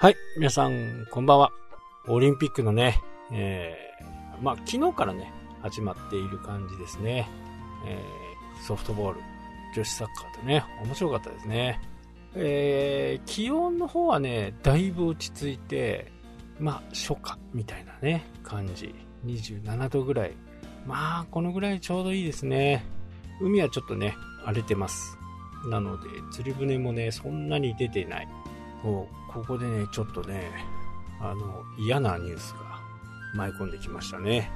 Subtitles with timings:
[0.00, 1.50] はい、皆さん、こんばんは。
[2.06, 3.02] オリンピックのね、
[3.32, 7.28] えー、まあ、昨日からね、始まっている感じですね。
[7.84, 9.20] えー、ソフトボール、
[9.74, 11.80] 女子サッカーでね、面白かったですね。
[12.36, 16.12] えー、気温の方はね、だいぶ落ち着いて、
[16.60, 18.94] まあ、初夏みたいなね、感じ。
[19.26, 20.32] 27度ぐらい。
[20.86, 22.84] まあ、このぐらいちょうどいいですね。
[23.40, 25.18] 海はちょっとね、荒れてます。
[25.68, 28.28] なので、釣り船もね、そんなに出てない。
[28.82, 30.50] こう、ここでね、ちょっとね、
[31.20, 32.80] あの、嫌なニュースが
[33.34, 34.50] 舞い込んできましたね。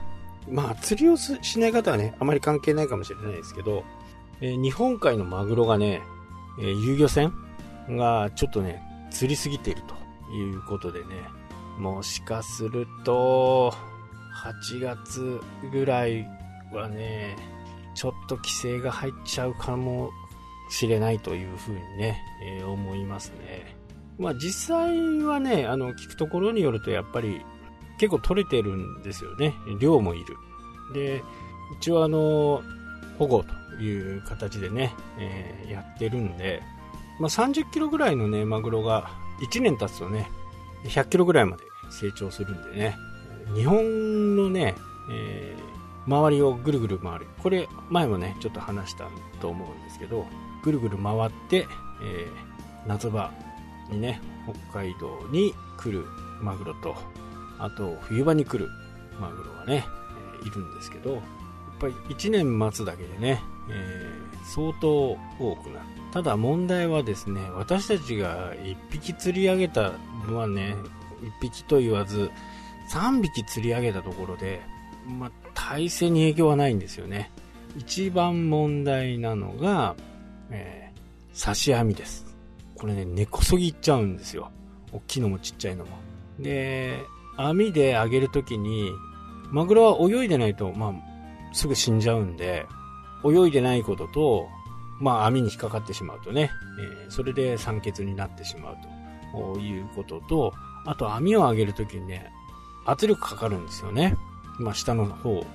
[0.48, 3.84] まあ、釣りをしない方はね、あまり関係ないかもしれないですけど、
[4.40, 6.02] えー、日本海のマグロがね、
[6.58, 7.32] えー、遊漁船
[7.88, 11.06] がちょっとね、釣りすぎているということでね、
[11.78, 13.72] もしかすると、
[14.34, 16.27] 8月ぐらい
[16.72, 17.36] はね、
[17.94, 20.10] ちょっと規制が入っちゃうかも
[20.70, 23.77] しれないというふうにね、えー、思いますね。
[24.23, 27.45] まあ実際はね、あの、聞くところによるとやっぱり
[27.98, 29.55] 結構取れてるんですよね。
[29.81, 30.37] 量もいる。
[30.95, 31.23] で、
[31.78, 32.62] 一応あの、
[33.19, 36.62] 保護という形でね、えー、やってるんで、
[37.19, 39.11] まあ30キロぐらいのね、マグロが
[39.43, 40.31] 1年経つとね、
[40.84, 42.97] 100キロぐらいまで成長するんでね、
[43.56, 44.77] 日本のね、
[45.11, 47.27] えー、周りをぐるぐる回る。
[47.43, 49.09] これ、前もね、ちょっと話した
[49.41, 50.27] と思うんですけど、
[50.62, 51.67] ぐるぐる回って、
[52.03, 53.33] えー、夏場、
[53.92, 54.20] にね、
[54.70, 56.04] 北海道に来る
[56.40, 56.96] マグロと、
[57.58, 58.70] あと冬場に来る
[59.20, 59.86] マグロがね、
[60.44, 61.22] え、いるんですけど、やっ
[61.78, 65.86] ぱり1年待つだけでね、えー、相当多くなる。
[66.12, 69.92] ただ問題はですね、私たちが1匹釣り上げた
[70.26, 70.76] のはね、
[71.22, 72.30] 1匹と言わず、
[72.90, 74.60] 3匹釣り上げたところで、
[75.06, 77.30] まあ、体勢に影響はないんですよね。
[77.78, 79.96] 一番問題なのが、
[80.50, 82.31] えー、刺し網です。
[82.82, 84.50] これね、根こそぎいっちゃうんですよ。
[84.91, 85.93] 大きいのもちっちゃいのも。
[86.41, 86.98] で、
[87.37, 88.91] 網で揚げるときに、
[89.53, 92.66] マグロは泳いでないと、まあ、すぐ死んじゃうんで、
[93.25, 94.48] 泳いでないことと、
[94.98, 96.50] まあ、網に引っかかってしまうとね、
[97.04, 98.76] えー、それで酸欠になってしまう
[99.54, 100.53] ということと、
[100.84, 102.32] あと網を上げるときにね、
[102.84, 104.16] 圧力かかるんですよね。
[104.59, 105.47] まあ、下の方。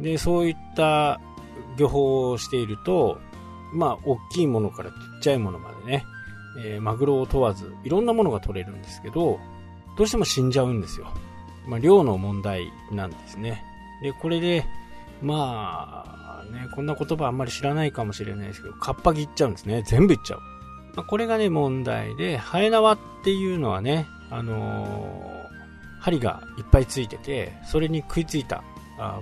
[0.00, 1.20] で、そういった
[1.76, 3.20] 漁法をしていると、
[3.72, 6.04] まあ、大きいものからちっちゃいものまでね、
[6.58, 9.40] えー、マグロを問わず、いろんなものが取れるんですけど、
[9.96, 11.08] どうしても死んじゃうんですよ。
[11.66, 13.64] まあ、量の問題なんですね。
[14.02, 14.64] で、これで、
[15.20, 19.82] まあ、ね、こんな言葉あんまり知らないかもしれないですけど、カッパ切っちゃうんですね。
[19.86, 20.40] 全部いっちゃう。
[20.94, 28.64] まあ、これがね、問題で、ハエ縄っていうのはね、あのー、針がいっぱいついてて、それに食いついた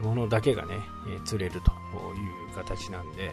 [0.02, 0.74] ものだけがね、
[1.08, 3.32] えー、釣れるという形なんで、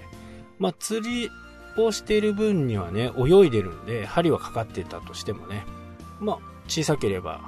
[0.60, 1.30] まあ、釣り
[1.78, 5.66] をしている分にはね、泳いでるんで、針はかかってたとしてもね、
[6.20, 7.42] まあ、小さければ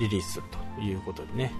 [0.00, 0.44] リリースする
[0.76, 1.52] ということでね、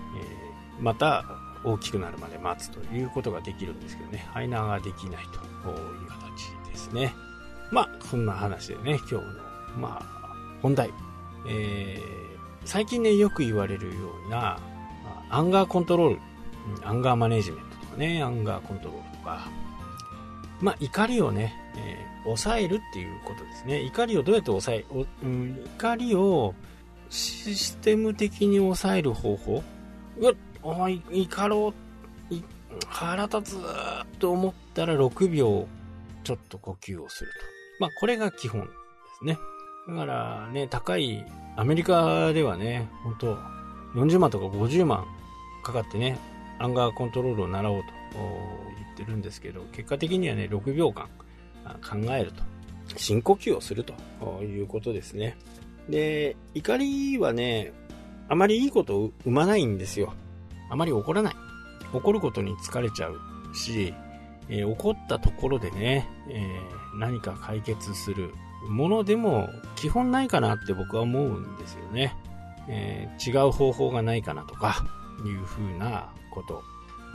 [0.78, 1.24] えー、また
[1.64, 5.24] 大きくなるまで待つということができるんですけどね、ハイナーができない
[5.62, 7.14] という形ですね。
[7.70, 9.22] まあ、そんな話でね、今日の、
[9.78, 10.90] まあ、本題。
[11.46, 13.92] えー、最近ね、よく言われるよ
[14.26, 14.58] うな、
[15.30, 16.20] アンガーコントロール、
[16.86, 19.48] アンガーマネジメントとかね、アンガーコントロールとか、
[20.60, 23.82] まあ、怒りをね、えー、抑えるっていうことですね。
[23.82, 24.84] 怒りをどうやって抑え、
[25.22, 26.54] うん、怒りを
[27.10, 29.62] システム的に抑える方法
[30.18, 30.32] うわ、
[30.62, 31.74] お前、怒ろ
[32.30, 32.34] う、
[32.86, 33.58] 腹立つ
[34.18, 35.66] と思ったら6秒
[36.24, 37.38] ちょっと呼吸をすると。
[37.80, 38.68] まあ、これが基本で
[39.18, 39.38] すね。
[39.88, 41.24] だからね、高い、
[41.56, 43.38] アメリカではね、本当
[43.94, 45.06] 40万とか50万
[45.62, 46.18] かかってね、
[46.58, 51.08] アンガーコントロールを習おうと言ってるんですけど、結果的にはね、6秒間
[51.82, 52.42] 考えると。
[52.96, 53.94] 深呼吸をすると
[54.42, 55.36] いうことですね。
[55.88, 57.72] で、怒りはね、
[58.28, 60.14] あまりいいことを生まないんですよ。
[60.70, 61.36] あまり怒らない。
[61.92, 63.18] 怒ることに疲れちゃう
[63.54, 63.94] し、
[64.48, 68.34] えー、怒ったところでね、えー、何か解決する
[68.68, 72.14] ものでも基本ないかなって僕は思うんですよね。
[72.68, 74.84] えー、違う方法がないかなとか
[75.24, 76.62] いうふうなこと。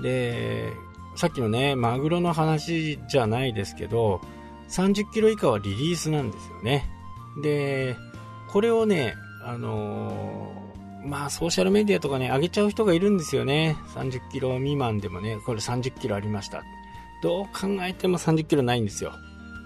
[0.02, 0.74] で、
[1.16, 4.22] さっきのね、マグロの話じゃないですけど、
[4.70, 6.90] 30キロ以下はリリースなんですよね。
[7.42, 7.96] で、
[8.50, 13.76] これをね、あのー、まあ、ソーシャルメディアとかね、上げちゃう人がいるんですよね。
[13.94, 16.64] 30キロ未満でもね、これ30キロありました。
[17.22, 19.14] どう考えても30キロないんですよ。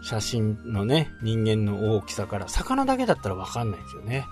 [0.04, 2.48] 写真のね、人間の大きさから。
[2.48, 4.26] 魚だけだったらわかんないですよね。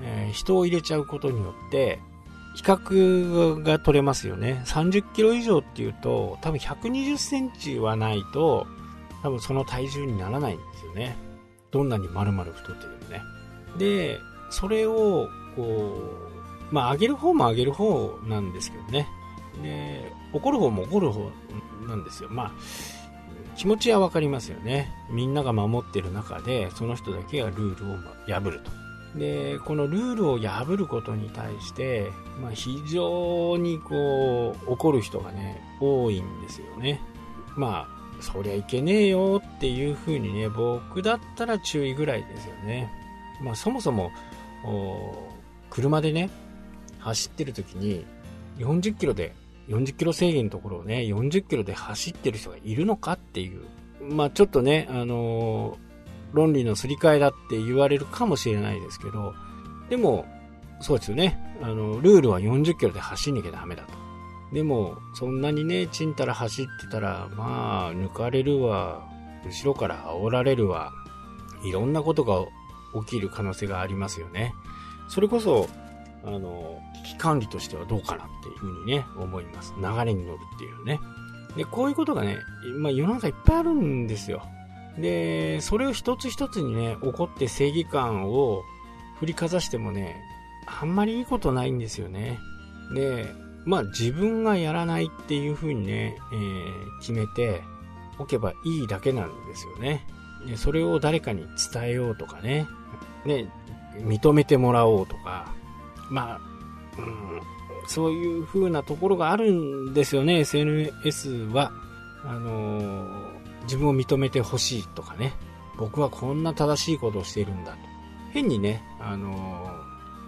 [0.00, 2.00] えー、人を入れちゃうことによって、
[2.56, 4.62] 比較が取れますよね。
[4.64, 8.66] 30キロ以上っていうと、多分120センチはないと、
[9.22, 11.16] 多分その体重にならないんですよね。
[11.70, 13.22] どんなに丸々太っててもね。
[13.76, 14.18] で、
[14.48, 16.00] それを、こ
[16.70, 19.06] う、まあ上げる方も上げる方なんですけどね。
[19.62, 21.30] で、怒る方も怒る方
[21.86, 22.30] なんですよ。
[22.30, 22.52] まあ、
[23.56, 24.94] 気持ちはわかりますよね。
[25.10, 28.85] みんなが守ってる中で、その人だけがルールを破ると。
[29.16, 32.10] で、このルールを破ることに対して、
[32.40, 37.00] まあ、非常にこう、怒る人がね、多いんですよね。
[37.56, 42.90] まあ、そりゃいけねえよっていう風にね、僕だったら注意ぐらいですよね。
[43.42, 44.10] まあ、そもそも、
[45.70, 46.30] 車でね、
[46.98, 48.04] 走ってる時に、
[48.58, 49.34] 40キロで、
[49.68, 53.64] 40キロ制限のところをね、40キロで走ってる人がいるのかっていう。
[54.00, 55.78] まあ、ちょっとね、あの
[56.32, 59.34] 論理のすり替えだって言われるかもしれないですけど、
[59.88, 60.26] でも、
[60.80, 61.38] そうですよね。
[61.62, 63.88] あの、ルールは40キロで走んなきゃダメだと。
[64.52, 69.08] でも、そんなにね、ちんたら走ってたら、まあ、抜かれるわ、
[69.44, 70.92] 後ろから煽られるわ、
[71.64, 72.44] いろんなことが
[73.04, 74.52] 起きる可能性がありますよね。
[75.08, 75.68] それこそ、
[76.24, 79.74] あの、危機管理としてはどうかなっていうふうにね、思います。
[79.76, 81.00] 流れに乗るっていうね。
[81.56, 82.38] で、こういうことがね、
[82.76, 84.42] まあ世の中いっぱいあるんですよ。
[84.98, 88.62] で、それを一つ一つにね、怒って正義感を
[89.20, 90.16] 振りかざしてもね、
[90.66, 92.38] あんまりいいことないんですよね。
[92.94, 93.26] で、
[93.64, 97.62] まあ自分がやらないっていう風にね、えー、決めて
[98.18, 100.06] おけばいいだけなんですよね。
[100.46, 102.66] でそれを誰かに伝えようとかね、
[103.24, 103.50] ね、
[103.96, 105.52] 認めてもらおうとか、
[106.10, 106.40] まあ、
[106.98, 107.40] うん、
[107.88, 111.72] そういう風なところがあるんですよね、SNS は。
[112.24, 113.05] あのー
[113.66, 115.34] 自分を認めてほしいとかね、
[115.76, 117.78] 僕はこんな正しいことをしているんだと。
[118.32, 119.68] 変にね、あの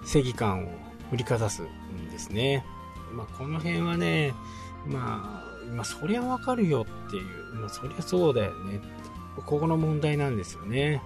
[0.02, 0.68] ー、正義感を
[1.10, 2.64] 振りかざすんですね。
[3.12, 4.34] まあ、この辺はね、
[4.86, 8.80] まあ、まあ、そりゃわかるよっていう、まあ、そりゃそうだよね。
[9.36, 11.02] ここの問題なんですよね。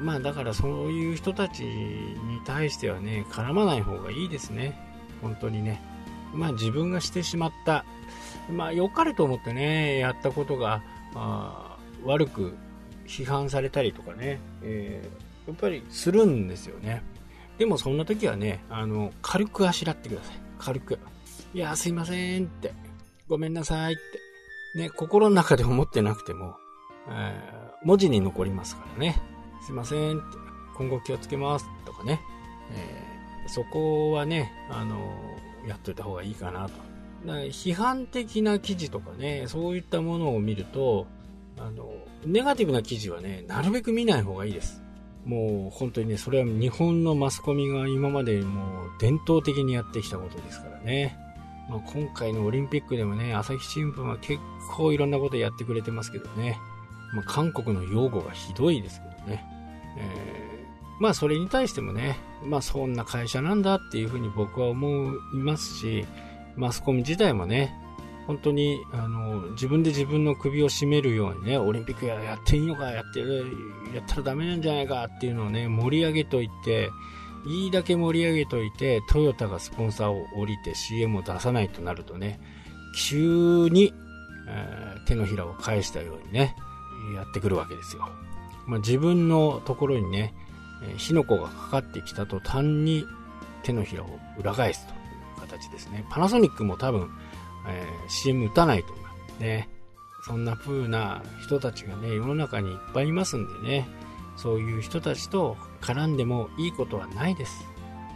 [0.00, 4.78] まあ、だからそういう人たちに対してはね、絡まない方がいいですね。
[5.20, 5.82] 本当にね。
[6.34, 7.84] まあ、自分がしてしまった、
[8.50, 10.82] まあ、良かれと思ってね、やったことが、
[11.14, 11.71] あ
[12.04, 12.54] 悪く
[13.06, 17.02] 批判されたりとかね、えー、やっぱりするんですよね。
[17.58, 20.36] でもそんな時はね、あの、軽くあしらってください。
[20.58, 20.98] 軽く。
[21.54, 22.72] いや、すいませんって。
[23.28, 24.78] ごめんなさいって。
[24.78, 26.56] ね、心の中で思ってなくても、
[27.08, 29.20] えー、文字に残りますからね。
[29.64, 30.38] すいませんって。
[30.76, 32.20] 今後気をつけますとかね。
[32.72, 34.96] えー、そこはね、あの
[35.68, 36.92] やっといた方がいいかなとか。
[37.24, 41.06] 批判的な記事とかね、そういったものを見ると、
[41.58, 41.92] あの、
[42.24, 44.82] ネガティブな記事はね、なるべく見ない方がいいです。
[45.24, 51.16] もう本当にね、それは日本のマスコミが今までもう伝統的にやってきたことですからね。
[51.68, 54.40] まあ、今回のオリンピックでもね、朝日新聞は結
[54.76, 56.58] 構いろんなことやってくれてますけどね。
[57.14, 59.44] まあ、韓国の用語がひどいですけどね。
[59.96, 66.04] えー、まあそれに対してもね、まあそんな会社なんだっていうふうに僕は思いますし、
[66.56, 67.74] マスコミ自体もね、
[68.26, 73.46] 本当に、あの、自分で自分の首を絞めるようにね、オリンピックややっていいのか、やってる、
[73.94, 76.90] やったらダメなんじゃないかっていうのをね、盛り上げといて、
[77.46, 82.40] いいだけ盛り上げといて、トヨタがスポンサーを降りて CM を出さないとなるとね、
[82.96, 83.92] 急に、
[84.48, 86.54] えー、手のひらを返したようにね、
[87.16, 88.08] やってくるわけですよ。
[88.66, 90.32] まあ、自分のところにね、
[90.96, 93.04] 火の粉がかかってきたと単に
[93.62, 94.96] 手のひらを裏返すとい
[95.38, 96.04] う形ですね。
[96.10, 97.10] パナソニックも多分、
[97.68, 99.00] えー、CM 打たないとか、
[99.40, 99.68] ね。
[100.24, 103.88] そんな風な人たちがね、世の中にいっぱいいますんでね、
[104.36, 107.64] そういう人たちと絡んでもいいことはないです。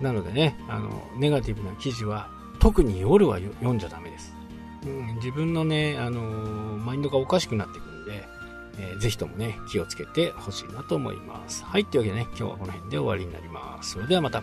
[0.00, 2.29] なのでね、あの、ネガティブな記事は、
[2.61, 4.35] 特に夜は読んじゃダメです。
[4.85, 6.21] うん、自分のね、あの、
[6.79, 8.25] マインドがおかしくなってくるんで、
[8.79, 11.65] えー、ぜひともね、気をつけてほしいなと思います。
[11.65, 13.93] はい、というわけでね、今日はこの辺で終わりになります。
[13.93, 14.43] それではまた。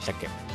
[0.00, 0.45] したっけ？